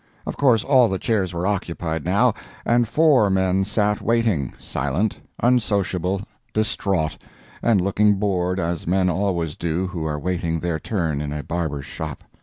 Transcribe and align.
Of 0.25 0.35
course 0.35 0.63
all 0.63 0.89
the 0.89 0.97
chairs 0.97 1.31
were 1.31 1.45
occupied 1.45 2.05
now, 2.05 2.33
and 2.65 2.87
four 2.87 3.29
men 3.29 3.63
sat 3.63 4.01
waiting, 4.01 4.55
silent, 4.57 5.19
unsociable, 5.43 6.23
distraught, 6.55 7.19
and 7.61 7.79
looking 7.79 8.15
bored, 8.15 8.59
as 8.59 8.87
men 8.87 9.11
always 9.11 9.55
do 9.55 9.85
who 9.85 10.03
are 10.07 10.15
awaiting 10.15 10.59
their 10.59 10.79
turn 10.79 11.21
in 11.21 11.31
a 11.31 11.43
barber's 11.43 11.85
shop. 11.85 12.23